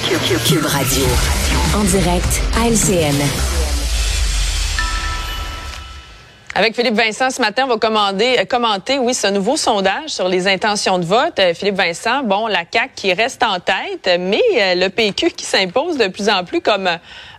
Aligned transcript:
Cube 0.00 0.64
Radio. 0.64 1.04
En 1.74 1.82
direct 1.82 2.40
à 2.56 2.68
LCN. 2.68 3.57
Avec 6.58 6.74
Philippe 6.74 6.96
Vincent, 6.96 7.30
ce 7.30 7.40
matin, 7.40 7.66
on 7.66 7.68
va 7.68 7.76
commander, 7.76 8.34
euh, 8.40 8.44
commenter, 8.44 8.98
oui, 8.98 9.14
ce 9.14 9.28
nouveau 9.28 9.56
sondage 9.56 10.08
sur 10.08 10.28
les 10.28 10.48
intentions 10.48 10.98
de 10.98 11.04
vote. 11.04 11.38
Euh, 11.38 11.54
Philippe 11.54 11.76
Vincent, 11.76 12.24
bon, 12.24 12.48
la 12.48 12.64
CAQ 12.68 12.90
qui 12.96 13.12
reste 13.12 13.44
en 13.44 13.60
tête, 13.60 14.18
mais 14.18 14.42
euh, 14.56 14.74
le 14.74 14.88
PQ 14.88 15.30
qui 15.30 15.44
s'impose 15.44 15.98
de 15.98 16.08
plus 16.08 16.28
en 16.28 16.42
plus 16.42 16.60
comme 16.60 16.88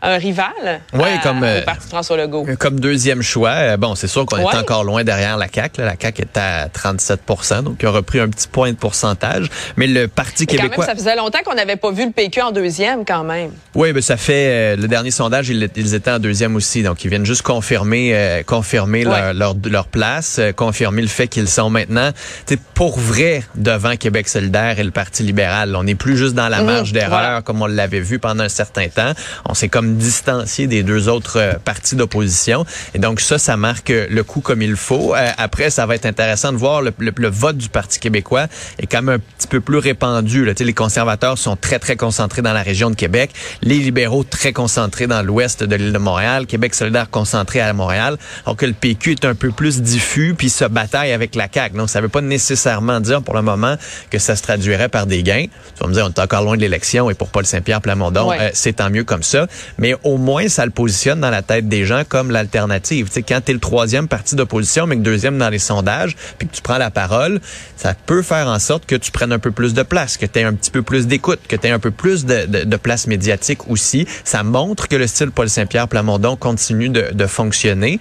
un 0.02 0.18
rival 0.18 0.80
oui, 0.94 1.10
comme, 1.22 1.44
au 1.44 1.66
parti 1.66 1.90
François 1.90 2.16
Legault. 2.16 2.48
Comme 2.58 2.80
deuxième 2.80 3.22
choix. 3.22 3.76
Bon, 3.76 3.96
c'est 3.96 4.08
sûr 4.08 4.26
qu'on 4.26 4.38
est 4.38 4.56
encore 4.56 4.86
loin 4.86 5.04
derrière 5.04 5.36
la 5.36 5.48
CAQ. 5.54 5.82
La 5.82 5.96
CAQ 6.00 6.22
est 6.22 6.38
à 6.38 6.68
37% 6.68 7.64
donc 7.64 7.80
il 7.82 7.88
a 7.88 7.92
repris 7.92 8.22
un 8.22 8.30
petit 8.30 8.48
point 8.48 8.72
de 8.72 8.78
pourcentage. 8.78 9.50
Mais 9.76 9.88
le 9.88 10.08
Parti 10.08 10.46
québécois... 10.46 10.70
Quand 10.70 10.82
même, 10.84 10.90
ça 10.90 10.96
faisait 10.96 11.18
longtemps 11.18 11.40
qu'on 11.44 11.56
n'avait 11.56 11.76
pas 11.76 11.92
vu 11.92 12.06
le 12.06 12.12
PQ 12.12 12.42
en 12.42 12.52
deuxième, 12.52 13.04
quand 13.04 13.26
même. 13.26 13.52
Oui, 13.76 13.92
mais 13.94 14.02
ça 14.02 14.16
fait... 14.16 14.78
le 14.78 14.88
dernier 14.88 15.12
sondage, 15.12 15.50
ils, 15.50 15.62
étaient 15.94 16.12
en 16.12 16.20
deuxième 16.20 16.56
aussi. 16.56 16.82
Donc, 16.82 17.04
ils 17.04 17.10
viennent 17.10 17.26
juste 17.26 17.42
confirmer, 17.42 18.42
confirmer 18.46 19.04
leur, 19.34 19.56
leur, 19.64 19.88
place, 19.88 20.38
euh, 20.40 20.52
confirmer 20.52 21.02
le 21.02 21.08
fait 21.08 21.28
qu'ils 21.28 21.48
sont 21.48 21.70
maintenant 21.70 22.12
pour 22.74 23.00
vrai 23.00 23.44
devant 23.56 23.96
Québec 23.96 24.28
solidaire 24.28 24.80
et 24.80 24.84
le 24.84 24.92
Parti 24.92 25.24
libéral. 25.24 25.76
On 25.76 25.84
n'est 25.84 25.96
plus 25.96 26.18
juste 26.18 26.34
dans 26.34 26.48
la 26.48 26.62
mmh, 26.62 26.66
marge 26.66 26.94
d'erreur 26.94 27.44
comme 27.44 27.62
on 27.62 27.68
l'avait 27.68 28.00
vu 28.00 28.20
pendant 28.20 28.44
un 28.44 28.50
certain 28.50 28.88
temps. 28.88 29.12
On 29.46 29.54
s'est 29.54 29.70
comme 29.70 29.98
distancié 29.98 30.68
des 30.68 30.84
deux 30.84 31.10
autres 31.10 31.40
euh, 31.40 31.54
partis 31.64 31.96
d'opposition. 31.96 32.66
Et 32.94 33.00
donc 33.00 33.20
ça, 33.22 33.38
ça 33.38 33.58
marque 33.58 33.90
le 33.90 34.24
coup 34.24 34.42
comme 34.42 34.62
il 34.62 34.76
faut. 34.76 35.16
Euh, 35.16 35.30
après, 35.38 35.70
ça 35.70 35.86
va 35.86 35.96
être 35.96 36.06
intéressant 36.06 36.52
de 36.52 36.58
voir 36.58 36.82
le, 36.82 36.94
le, 36.98 37.30
vote 37.30 37.58
du 37.58 37.70
Parti 37.70 38.00
québécois 38.00 38.48
est 38.80 38.88
quand 38.88 39.02
même 39.02 39.16
un 39.16 39.38
petit 39.38 39.48
peu 39.48 39.60
plus 39.60 39.78
répandu. 39.78 40.46
Là. 40.46 40.54
Les 40.58 40.74
conservateurs 40.74 41.38
sont 41.38 41.56
très, 41.56 41.80
très 41.80 41.96
concentrés 41.96 42.42
dans 42.42 42.54
la 42.54 42.64
région 42.64 42.90
de 42.90 42.96
Québec. 42.96 43.32
Les 43.62 43.78
libéraux 43.78 44.24
très 44.24 44.54
concentrés 44.54 45.08
dans 45.08 45.22
l'ouest 45.22 45.64
de 45.64 45.76
l'île 45.76 45.94
de 45.94 45.98
Montréal. 45.98 46.46
Québec 46.46 46.74
solidaire 46.74 47.10
concentré 47.10 47.62
à 47.62 47.72
Montréal. 47.74 48.18
Alors 48.46 48.56
que 48.56 48.66
le 48.66 48.74
PQ 48.90 49.12
est 49.12 49.26
un 49.26 49.36
peu 49.36 49.52
plus 49.52 49.84
diffus 49.84 50.34
puis 50.36 50.50
se 50.50 50.66
bataille 50.66 51.12
avec 51.12 51.36
la 51.36 51.48
CAQ. 51.54 51.78
Donc, 51.78 51.92
ça 51.92 52.02
veut 52.02 52.10
pas 52.10 52.22
nécessairement 52.22 53.00
dire 53.00 53.22
pour 53.22 53.36
le 53.36 53.44
moment 53.44 53.76
que 54.10 54.18
ça 54.18 54.36
se 54.36 54.42
traduirait 54.42 54.90
par 54.90 55.06
des 55.06 55.22
gains. 55.22 55.46
Tu 55.46 55.84
vas 55.84 55.88
me 55.88 55.94
dire, 55.94 56.06
on 56.06 56.10
est 56.10 56.20
encore 56.20 56.42
loin 56.42 56.56
de 56.56 56.62
l'élection 56.62 57.08
et 57.12 57.14
pour 57.14 57.28
Paul 57.28 57.46
Saint-Pierre 57.46 57.82
Plamondon, 57.82 58.32
euh, 58.32 58.50
c'est 58.54 58.74
tant 58.74 58.90
mieux 58.90 59.04
comme 59.04 59.22
ça. 59.22 59.46
Mais 59.78 59.94
au 60.04 60.18
moins, 60.18 60.48
ça 60.48 60.66
le 60.66 60.72
positionne 60.72 61.20
dans 61.20 61.30
la 61.30 61.44
tête 61.44 61.70
des 61.70 61.86
gens 61.86 62.02
comme 62.08 62.32
l'alternative. 62.32 63.10
Tu 63.10 63.14
sais, 63.14 63.22
quand 63.22 63.42
tu 63.46 63.52
es 63.52 63.54
le 63.54 63.60
troisième 63.60 64.08
parti 64.08 64.36
d'opposition, 64.36 64.88
mais 64.88 64.96
que 64.96 65.02
deuxième 65.02 65.38
dans 65.38 65.50
les 65.50 65.60
sondages, 65.60 66.16
puis 66.40 66.48
que 66.48 66.56
tu 66.56 66.64
prends 66.64 66.80
la 66.80 66.90
parole, 66.90 67.42
ça 67.78 67.94
peut 67.94 68.24
faire 68.24 68.48
en 68.48 68.58
sorte 68.58 68.88
que 68.88 68.96
tu 68.96 69.12
prennes 69.12 69.34
un 69.34 69.40
peu 69.40 69.52
plus 69.52 69.76
de 69.76 69.84
place, 69.84 70.18
que 70.18 70.26
tu 70.26 70.40
aies 70.40 70.44
un 70.46 70.54
petit 70.54 70.72
peu 70.72 70.82
plus 70.82 71.06
d'écoute, 71.06 71.42
que 71.48 71.56
tu 71.56 71.68
aies 71.68 71.72
un 71.72 71.80
peu 71.80 71.92
plus 71.92 72.26
de, 72.26 72.48
de, 72.48 72.78
place 72.78 73.06
médiatique 73.06 73.70
aussi. 73.70 74.08
Ça 74.24 74.42
montre 74.42 74.88
que 74.88 74.96
le 74.96 75.06
style 75.06 75.30
Paul 75.30 75.48
Saint-Pierre 75.48 75.88
Plamondon 75.88 76.36
continue 76.36 76.90
de, 76.90 77.10
de 77.14 77.28
fonctionner. 77.28 78.00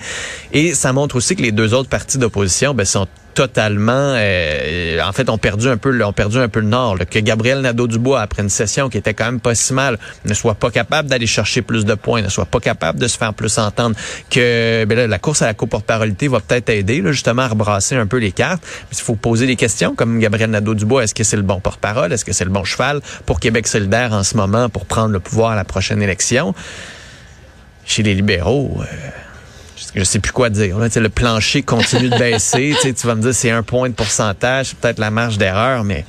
Et 0.55 0.75
ça 0.79 0.93
montre 0.93 1.17
aussi 1.17 1.37
que 1.37 1.43
les 1.43 1.53
deux 1.53 1.75
autres 1.75 1.89
partis 1.89 2.19
d'opposition 2.19 2.73
ben, 2.73 2.85
sont 2.85 3.07
totalement 3.35 4.15
euh, 4.17 5.01
en 5.01 5.13
fait 5.13 5.31
ont 5.31 5.39
perdu 5.39 5.69
un 5.69 5.77
peu 5.77 6.05
ont 6.05 6.13
perdu 6.13 6.39
un 6.39 6.49
peu 6.49 6.59
le 6.59 6.67
nord 6.67 6.99
que 7.09 7.21
Gabriel 7.21 7.61
Nadeau-Dubois 7.61 8.21
après 8.21 8.43
une 8.43 8.49
session 8.49 8.89
qui 8.89 8.99
était 8.99 9.15
quand 9.15 9.27
même 9.27 9.39
pas 9.39 9.55
si 9.55 9.73
mal 9.75 9.97
ne 10.25 10.35
soit 10.35 10.57
pas 10.57 10.73
capable 10.73 11.09
d'aller 11.09 11.29
chercher 11.29 11.63
plus 11.63 11.85
de 11.85 11.95
points 11.95 12.21
ne 12.21 12.31
soit 12.31 12.47
pas 12.47 12.59
capable 12.59 12.99
de 12.99 13.07
se 13.07 13.17
faire 13.17 13.33
plus 13.35 13.59
entendre 13.59 13.95
que 14.29 14.85
ben 14.87 14.99
là, 14.99 15.07
la 15.07 15.19
course 15.21 15.43
à 15.43 15.47
la 15.47 15.55
coporparité 15.55 16.27
va 16.27 16.41
peut-être 16.41 16.69
aider 16.71 17.01
là, 17.01 17.13
justement 17.13 17.43
à 17.43 17.49
rebrasser 17.49 17.95
un 17.95 18.09
peu 18.09 18.17
les 18.17 18.33
cartes. 18.33 18.65
Il 18.91 18.99
faut 18.99 19.15
poser 19.15 19.47
des 19.47 19.57
questions 19.57 19.95
comme 19.95 20.19
Gabriel 20.19 20.51
Nadeau-Dubois 20.51 21.05
est-ce 21.05 21.15
que 21.15 21.23
c'est 21.23 21.37
le 21.37 21.43
bon 21.43 21.61
porte-parole? 21.61 22.13
Est-ce 22.13 22.25
que 22.25 22.33
c'est 22.33 22.45
le 22.45 22.51
bon 22.51 22.65
cheval 22.65 23.01
pour 23.25 23.39
Québec 23.39 23.69
solidaire 23.69 24.13
en 24.13 24.25
ce 24.25 24.37
moment 24.37 24.69
pour 24.69 24.85
prendre 24.85 25.11
le 25.11 25.21
pouvoir 25.21 25.53
à 25.53 25.57
la 25.57 25.65
prochaine 25.65 26.03
élection? 26.03 26.55
Chez 27.85 28.03
les 28.03 28.15
libéraux 28.15 28.79
euh, 28.81 28.85
je 29.95 30.05
sais 30.05 30.19
plus 30.19 30.33
quoi 30.33 30.51
dire. 30.51 30.79
le 30.79 31.09
plancher 31.09 31.63
continue 31.63 32.09
de 32.09 32.19
baisser. 32.19 32.75
tu 32.83 33.07
vas 33.07 33.15
me 33.15 33.23
dire 33.23 33.35
c'est 33.35 33.51
un 33.51 33.63
point 33.63 33.89
de 33.89 33.95
pourcentage, 33.95 34.75
peut-être 34.77 34.99
la 34.99 35.11
marge 35.11 35.39
d'erreur, 35.39 35.85
mais 35.85 36.05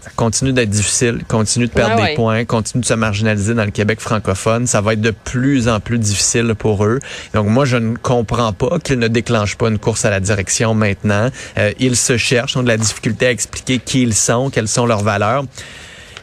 ça 0.00 0.10
continue 0.14 0.52
d'être 0.52 0.70
difficile, 0.70 1.22
continue 1.26 1.66
de 1.66 1.72
perdre 1.72 2.02
des 2.02 2.14
points, 2.14 2.44
continue 2.44 2.82
de 2.82 2.86
se 2.86 2.94
marginaliser 2.94 3.54
dans 3.54 3.64
le 3.64 3.70
Québec 3.70 4.00
francophone. 4.00 4.66
Ça 4.66 4.80
va 4.80 4.92
être 4.92 5.00
de 5.00 5.10
plus 5.10 5.68
en 5.68 5.80
plus 5.80 5.98
difficile 5.98 6.54
pour 6.56 6.84
eux. 6.84 7.00
Donc 7.34 7.48
moi, 7.48 7.64
je 7.64 7.76
ne 7.76 7.96
comprends 7.96 8.52
pas 8.52 8.78
qu'ils 8.78 8.98
ne 8.98 9.08
déclenchent 9.08 9.56
pas 9.56 9.68
une 9.68 9.78
course 9.78 10.04
à 10.04 10.10
la 10.10 10.20
direction 10.20 10.72
maintenant. 10.74 11.30
Euh, 11.58 11.72
ils 11.78 11.96
se 11.96 12.16
cherchent, 12.16 12.56
ont 12.56 12.62
de 12.62 12.68
la 12.68 12.76
difficulté 12.76 13.26
à 13.26 13.30
expliquer 13.30 13.78
qui 13.78 14.02
ils 14.02 14.14
sont, 14.14 14.50
quelles 14.50 14.68
sont 14.68 14.86
leurs 14.86 15.02
valeurs. 15.02 15.44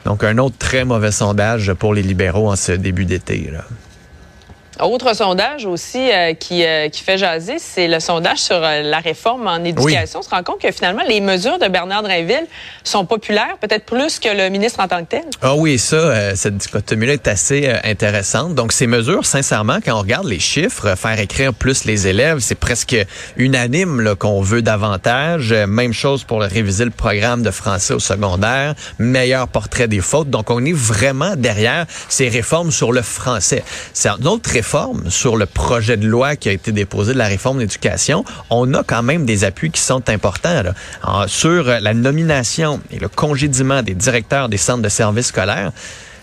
Donc 0.06 0.24
un 0.24 0.38
autre 0.38 0.56
très 0.58 0.86
mauvais 0.86 1.12
sondage 1.12 1.74
pour 1.74 1.94
les 1.94 2.04
libéraux 2.04 2.50
en 2.50 2.56
ce 2.56 2.72
début 2.72 3.06
d'été. 3.06 3.52
Autre 4.82 5.16
sondage 5.16 5.66
aussi 5.66 6.12
euh, 6.12 6.34
qui, 6.34 6.66
euh, 6.66 6.90
qui 6.90 7.02
fait 7.02 7.18
jaser, 7.18 7.60
c'est 7.60 7.88
le 7.88 8.02
sondage 8.02 8.40
sur 8.40 8.58
euh, 8.58 8.82
la 8.82 9.00
réforme 9.00 9.48
en 9.48 9.64
éducation. 9.64 10.20
On 10.20 10.22
se 10.22 10.30
rend 10.30 10.44
compte 10.44 10.60
que 10.60 10.72
finalement, 10.72 11.04
les 11.08 11.22
mesures 11.22 11.58
de 11.60 11.68
Bernard 11.68 12.04
Drinville 12.04 12.46
sont 12.84 13.06
populaires, 13.06 13.58
peut-être 13.62 13.86
plus 13.86 14.20
que 14.20 14.28
le 14.28 14.50
ministre 14.50 14.82
en 14.82 14.88
tant 14.88 15.00
que 15.00 15.10
tel. 15.10 15.24
Ah 15.42 15.56
oui, 15.56 15.78
ça, 15.78 16.36
cette 16.36 16.58
dichotomie-là 16.58 17.14
est 17.14 17.28
assez 17.28 17.72
intéressante. 17.84 18.54
Donc, 18.54 18.74
ces 18.74 18.86
mesures, 18.86 19.26
sincèrement, 19.26 19.78
quand 19.84 19.94
on 19.94 20.02
regarde 20.02 20.28
les 20.28 20.40
chiffres, 20.40 20.96
faire 20.96 21.20
écrire 21.20 21.54
plus 21.54 21.86
les 21.86 22.08
élèves, 22.08 22.40
c'est 22.40 22.56
presque 22.56 22.96
unanime 23.38 24.16
qu'on 24.20 24.42
veut 24.42 24.62
davantage. 24.62 25.54
Même 25.54 25.94
chose 25.94 26.24
pour 26.24 26.42
réviser 26.42 26.86
le 26.86 26.92
programme 26.92 27.44
de 27.44 27.52
français 27.52 27.94
au 27.94 28.00
secondaire, 28.00 28.76
meilleur 29.00 29.48
portrait 29.48 29.88
des 29.88 30.02
fautes. 30.02 30.30
Donc, 30.30 30.50
on 30.50 30.64
est 30.66 30.76
vraiment 30.76 31.36
derrière 31.36 31.86
ces 32.10 32.28
réformes 32.28 32.72
sur 32.72 32.92
le 32.92 33.02
français. 33.02 33.64
C'est 33.94 34.10
une 34.10 34.28
autre 34.28 34.44
sur 35.10 35.38
le 35.38 35.46
projet 35.46 35.98
de 35.98 36.08
loi 36.08 36.36
qui 36.36 36.50
a 36.50 36.52
été 36.52 36.72
déposé 36.72 37.14
de 37.14 37.18
la 37.18 37.28
réforme 37.28 37.60
d'éducation, 37.60 38.26
on 38.50 38.74
a 38.74 38.84
quand 38.84 39.04
même 39.04 39.26
des 39.26 39.44
appuis 39.44 39.72
qui 39.72 39.82
sont 39.82 40.10
importants 40.10 40.64
sur 41.28 41.64
la 41.66 41.94
nomination 41.94 42.80
et 42.92 43.00
le 43.00 43.08
congédiement 43.08 43.82
des 43.84 43.94
directeurs 43.94 44.50
des 44.50 44.58
centres 44.58 44.82
de 44.82 44.90
services 44.90 45.28
scolaires. 45.28 45.72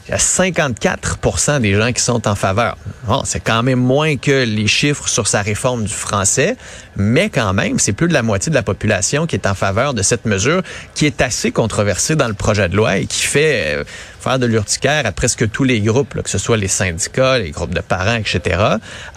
Il 0.08 0.10
y 0.10 0.14
a 0.14 0.16
54% 0.16 1.60
des 1.60 1.74
gens 1.74 1.92
qui 1.92 2.02
sont 2.02 2.26
en 2.26 2.34
faveur. 2.34 2.76
Bon, 3.06 3.22
c'est 3.24 3.38
quand 3.38 3.62
même 3.62 3.78
moins 3.78 4.16
que 4.16 4.44
les 4.44 4.66
chiffres 4.66 5.06
sur 5.08 5.28
sa 5.28 5.42
réforme 5.42 5.84
du 5.84 5.92
français, 5.92 6.56
mais 6.96 7.30
quand 7.30 7.52
même, 7.52 7.78
c'est 7.78 7.92
plus 7.92 8.08
de 8.08 8.12
la 8.12 8.24
moitié 8.24 8.50
de 8.50 8.56
la 8.56 8.64
population 8.64 9.28
qui 9.28 9.36
est 9.36 9.46
en 9.46 9.54
faveur 9.54 9.94
de 9.94 10.02
cette 10.02 10.24
mesure 10.24 10.62
qui 10.94 11.06
est 11.06 11.20
assez 11.20 11.52
controversée 11.52 12.16
dans 12.16 12.26
le 12.26 12.34
projet 12.34 12.68
de 12.68 12.76
loi 12.76 12.96
et 12.96 13.06
qui 13.06 13.22
fait 13.22 13.76
euh, 13.76 13.84
faire 14.22 14.38
de 14.38 14.46
l'urticaire 14.46 15.04
à 15.04 15.12
presque 15.12 15.50
tous 15.50 15.64
les 15.64 15.80
groupes, 15.80 16.22
que 16.22 16.30
ce 16.30 16.38
soit 16.38 16.56
les 16.56 16.68
syndicats, 16.68 17.38
les 17.38 17.50
groupes 17.50 17.74
de 17.74 17.80
parents, 17.80 18.14
etc. 18.14 18.60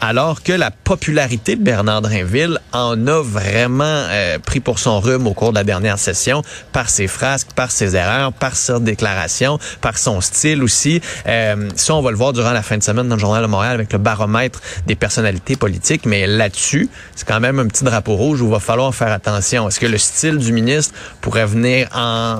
Alors 0.01 0.41
que 0.41 0.51
la 0.51 0.71
popularité 0.71 1.55
de 1.55 1.63
Bernard 1.63 2.01
Drinville 2.01 2.59
en 2.73 3.07
a 3.07 3.21
vraiment 3.21 3.83
euh, 3.83 4.39
pris 4.39 4.59
pour 4.59 4.79
son 4.79 4.99
rhume 4.99 5.27
au 5.27 5.33
cours 5.33 5.51
de 5.51 5.55
la 5.55 5.63
dernière 5.63 5.99
session 5.99 6.41
par 6.71 6.89
ses 6.89 7.07
frasques, 7.07 7.49
par 7.55 7.71
ses 7.71 7.95
erreurs, 7.95 8.33
par 8.33 8.55
ses 8.55 8.79
déclarations, 8.79 9.59
par 9.81 9.97
son 9.97 10.21
style 10.21 10.63
aussi. 10.63 11.01
Euh, 11.27 11.69
ça, 11.75 11.95
on 11.95 12.01
va 12.01 12.11
le 12.11 12.17
voir 12.17 12.33
durant 12.33 12.51
la 12.51 12.63
fin 12.63 12.77
de 12.77 12.83
semaine 12.83 13.07
dans 13.07 13.15
le 13.15 13.21
Journal 13.21 13.43
de 13.43 13.47
Montréal 13.47 13.75
avec 13.75 13.93
le 13.93 13.99
baromètre 13.99 14.61
des 14.87 14.95
personnalités 14.95 15.55
politiques. 15.55 16.05
Mais 16.05 16.25
là-dessus, 16.25 16.89
c'est 17.15 17.27
quand 17.27 17.39
même 17.39 17.59
un 17.59 17.67
petit 17.67 17.83
drapeau 17.83 18.15
rouge 18.15 18.41
où 18.41 18.45
il 18.45 18.51
va 18.51 18.59
falloir 18.59 18.93
faire 18.93 19.11
attention. 19.11 19.67
Est-ce 19.67 19.79
que 19.79 19.85
le 19.85 19.97
style 19.97 20.37
du 20.37 20.51
ministre 20.51 20.93
pourrait 21.21 21.45
venir 21.45 21.89
en, 21.93 22.37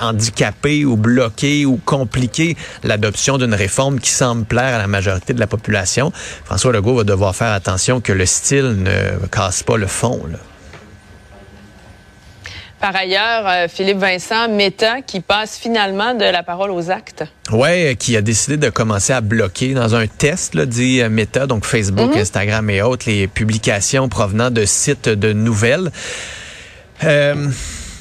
en 0.00 0.08
handicaper 0.08 0.84
ou 0.84 0.96
bloquer 0.96 1.66
ou 1.66 1.76
compliquer 1.90 2.56
l'adoption 2.84 3.36
d'une 3.36 3.52
réforme 3.52 3.98
qui 3.98 4.10
semble 4.10 4.44
plaire 4.44 4.76
à 4.76 4.78
la 4.78 4.86
majorité 4.86 5.34
de 5.34 5.40
la 5.40 5.48
population. 5.48 6.12
François 6.44 6.72
Legault 6.72 6.94
va 6.94 7.04
devoir 7.04 7.34
faire 7.34 7.50
attention 7.52 8.00
que 8.00 8.12
le 8.12 8.26
style 8.26 8.76
ne 8.80 9.26
casse 9.26 9.64
pas 9.64 9.76
le 9.76 9.88
fond. 9.88 10.20
Par 12.78 12.94
ailleurs, 12.94 13.46
euh, 13.46 13.66
Philippe 13.68 13.98
Vincent, 13.98 14.48
Meta, 14.48 15.02
qui 15.02 15.20
passe 15.20 15.58
finalement 15.58 16.14
de 16.14 16.24
la 16.24 16.44
parole 16.44 16.70
aux 16.70 16.90
actes. 16.90 17.24
Oui, 17.50 17.96
qui 17.96 18.16
a 18.16 18.22
décidé 18.22 18.56
de 18.56 18.70
commencer 18.70 19.12
à 19.12 19.20
bloquer 19.20 19.74
dans 19.74 19.96
un 19.96 20.06
test, 20.06 20.54
là, 20.54 20.66
dit 20.66 21.02
euh, 21.02 21.10
Meta, 21.10 21.46
donc 21.46 21.64
Facebook, 21.64 22.14
mhm. 22.14 22.20
Instagram 22.20 22.70
et 22.70 22.82
autres, 22.82 23.10
les 23.10 23.26
publications 23.26 24.08
provenant 24.08 24.50
de 24.50 24.64
sites 24.64 25.08
de 25.08 25.32
nouvelles. 25.32 25.90
Euh, 27.02 27.48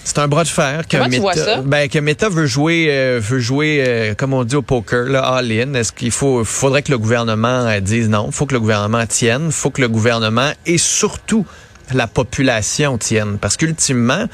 c'est 0.10 0.20
un 0.20 0.28
bras 0.28 0.44
de 0.44 0.50
fer 0.50 0.88
que 0.88 0.98
Meta, 0.98 1.62
ben 1.62 1.88
que 1.88 2.00
Meta 2.00 2.30
veut 2.30 2.48
jouer 2.48 2.88
euh, 2.90 3.20
veut 3.22 3.40
jouer 3.40 3.84
euh, 3.88 4.16
comme 4.16 4.34
on 4.34 4.44
dit 4.44 4.56
au 4.56 4.64
poker 4.64 5.06
là 5.06 5.22
all 5.22 5.52
in. 5.52 5.76
Est-ce 5.76 5.92
qu'il 5.92 6.12
faut 6.12 6.44
faudrait 6.44 6.82
que 6.82 6.92
le 6.92 6.98
gouvernement 6.98 7.68
euh, 7.68 7.80
dise 7.80 8.10
non, 8.10 8.32
faut 8.32 8.48
que 8.48 8.54
le 8.54 8.60
gouvernement 8.60 9.06
tienne, 9.06 9.52
faut 9.52 9.70
que 9.70 9.82
le 9.82 9.88
gouvernement 9.88 10.52
et 10.66 10.80
surtout 10.80 11.46
la 11.94 12.08
population 12.08 12.98
tienne. 12.98 13.38
Parce 13.40 13.58
qu'ultimement, 13.58 14.26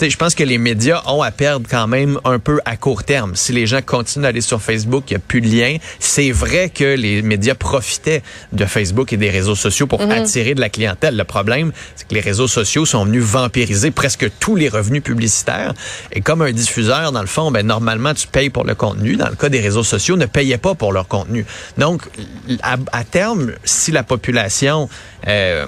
je 0.00 0.16
pense 0.16 0.34
que 0.34 0.44
les 0.44 0.58
médias 0.58 1.02
ont 1.06 1.22
à 1.22 1.30
perdre 1.30 1.66
quand 1.70 1.86
même 1.86 2.18
un 2.24 2.38
peu 2.38 2.60
à 2.64 2.76
court 2.76 3.04
terme. 3.04 3.36
Si 3.36 3.52
les 3.52 3.66
gens 3.66 3.80
continuent 3.82 4.24
d'aller 4.24 4.40
sur 4.40 4.60
Facebook, 4.62 5.04
il 5.08 5.14
n'y 5.14 5.16
a 5.16 5.20
plus 5.20 5.40
de 5.40 5.48
lien. 5.48 5.76
C'est 5.98 6.30
vrai 6.30 6.70
que 6.70 6.84
les 6.84 7.22
médias 7.22 7.54
profitaient 7.54 8.22
de 8.52 8.64
Facebook 8.64 9.12
et 9.12 9.16
des 9.16 9.30
réseaux 9.30 9.54
sociaux 9.54 9.86
pour 9.86 10.02
mhm. 10.02 10.10
attirer 10.10 10.54
de 10.54 10.60
la 10.60 10.68
clientèle. 10.68 11.16
Le 11.16 11.24
problème, 11.24 11.72
c'est 11.96 12.08
que 12.08 12.14
les 12.14 12.20
réseaux 12.20 12.48
sociaux 12.48 12.86
sont 12.86 13.04
venus 13.04 13.22
vampiriser 13.22 13.90
presque 13.90 14.30
tous 14.40 14.56
les 14.56 14.68
revenus 14.68 15.02
publicitaires. 15.02 15.74
Et 16.12 16.20
comme 16.20 16.42
un 16.42 16.52
diffuseur, 16.52 17.12
dans 17.12 17.20
le 17.20 17.26
fond, 17.26 17.50
ben, 17.50 17.66
normalement, 17.66 18.14
tu 18.14 18.26
payes 18.26 18.50
pour 18.50 18.64
le 18.64 18.74
contenu. 18.74 19.16
Dans 19.16 19.28
le 19.28 19.36
cas 19.36 19.48
des 19.48 19.60
réseaux 19.60 19.84
sociaux, 19.84 20.16
ne 20.16 20.26
payaient 20.26 20.58
pas 20.58 20.74
pour 20.74 20.92
leur 20.92 21.08
contenu. 21.08 21.44
Donc, 21.78 22.02
à, 22.62 23.04
terme, 23.04 23.52
si 23.64 23.92
la 23.92 24.02
population 24.02 24.88
euh, 25.26 25.66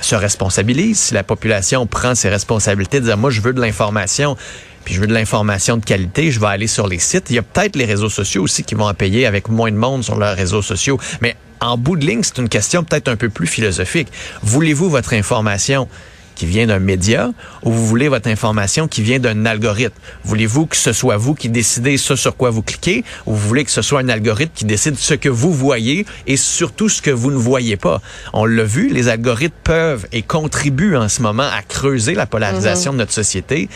se 0.00 0.14
responsabilise, 0.14 0.85
si 0.94 1.14
la 1.14 1.22
population 1.22 1.86
prend 1.86 2.14
ses 2.14 2.28
responsabilités, 2.28 3.00
de 3.00 3.06
dire, 3.06 3.16
moi, 3.16 3.30
je 3.30 3.40
veux 3.40 3.52
de 3.52 3.60
l'information, 3.60 4.36
puis 4.84 4.94
je 4.94 5.00
veux 5.00 5.06
de 5.06 5.14
l'information 5.14 5.76
de 5.76 5.84
qualité, 5.84 6.30
je 6.30 6.38
vais 6.38 6.46
aller 6.46 6.66
sur 6.66 6.86
les 6.86 6.98
sites. 6.98 7.30
Il 7.30 7.36
y 7.36 7.38
a 7.38 7.42
peut-être 7.42 7.76
les 7.76 7.84
réseaux 7.84 8.08
sociaux 8.08 8.42
aussi 8.44 8.62
qui 8.62 8.74
vont 8.74 8.86
en 8.86 8.94
payer 8.94 9.26
avec 9.26 9.48
moins 9.48 9.70
de 9.70 9.76
monde 9.76 10.04
sur 10.04 10.16
leurs 10.16 10.36
réseaux 10.36 10.62
sociaux. 10.62 10.98
Mais 11.20 11.36
en 11.60 11.76
bout 11.76 11.96
de 11.96 12.06
ligne, 12.06 12.22
c'est 12.22 12.38
une 12.38 12.48
question 12.48 12.84
peut-être 12.84 13.08
un 13.08 13.16
peu 13.16 13.28
plus 13.28 13.46
philosophique. 13.46 14.08
Voulez-vous 14.42 14.88
votre 14.88 15.14
information? 15.14 15.88
Qui 16.36 16.46
vient 16.46 16.68
d'un 16.68 16.78
média 16.78 17.32
ou 17.64 17.72
vous 17.72 17.86
voulez 17.86 18.08
votre 18.08 18.28
information 18.28 18.86
qui 18.86 19.02
vient 19.02 19.18
d'un 19.18 19.44
algorithme? 19.44 19.96
Voulez-vous 20.22 20.66
que 20.66 20.76
ce 20.76 20.92
soit 20.92 21.16
vous 21.16 21.34
qui 21.34 21.48
décidez 21.48 21.96
ce 21.96 22.14
sur 22.14 22.36
quoi 22.36 22.50
vous 22.50 22.62
cliquez 22.62 23.04
ou 23.26 23.34
vous 23.34 23.48
voulez 23.48 23.64
que 23.64 23.72
ce 23.72 23.82
soit 23.82 24.00
un 24.00 24.08
algorithme 24.08 24.52
qui 24.54 24.64
décide 24.64 24.96
ce 24.96 25.14
que 25.14 25.28
vous 25.28 25.52
voyez 25.52 26.06
et 26.28 26.36
surtout 26.36 26.88
ce 26.88 27.02
que 27.02 27.10
vous 27.10 27.32
ne 27.32 27.36
voyez 27.36 27.76
pas? 27.76 28.00
On 28.32 28.44
l'a 28.44 28.62
vu, 28.62 28.88
les 28.88 29.08
algorithmes 29.08 29.56
peuvent 29.64 30.06
et 30.12 30.22
contribuent 30.22 30.96
en 30.96 31.08
ce 31.08 31.22
moment 31.22 31.48
à 31.50 31.62
creuser 31.62 32.14
la 32.14 32.26
polarisation 32.26 32.92
de 32.92 32.98
notre 32.98 33.12
société. 33.12 33.68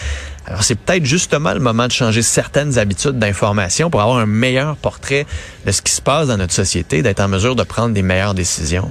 Alors 0.47 0.63
c'est 0.63 0.75
peut-être 0.75 1.05
justement 1.05 1.55
le 1.55 1.61
moment 1.61 1.87
de 1.87 1.93
changer 1.93 2.23
certaines 2.23 2.79
habitudes 2.79 3.19
d'information 3.19 3.91
pour 3.91 4.01
avoir 4.01 4.19
un 4.19 4.27
meilleur 4.27 4.77
portrait 4.77 5.27
de 5.65 5.73
ce 5.73 5.81
qui 5.81 5.93
se 5.93 6.03
passe 6.03 6.29
dans 6.29 6.37
notre 6.37 6.53
société, 6.53 7.03
d'être 7.03 7.21
en 7.21 7.29
mesure 7.29 7.57
de 7.57 7.63
prendre 7.63 7.95
des 7.95 8.03
meilleures 8.03 8.35
décisions. 8.35 8.91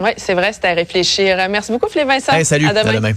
Oui, 0.00 0.10
c'est 0.16 0.34
vrai, 0.34 0.52
c'est 0.52 0.64
à 0.64 0.72
réfléchir. 0.72 1.36
Merci 1.50 1.72
beaucoup, 1.72 1.88
Philippe 1.88 2.08
Vincent. 2.08 2.42
salut. 2.44 2.66
À 2.66 2.72
demain. 2.72 3.12